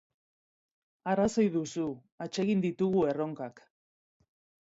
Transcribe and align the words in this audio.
Arrazoi 1.11 1.45
duzu, 1.55 1.85
atsegin 2.25 2.63
ditugu 2.65 3.05
erronkak. 3.13 3.63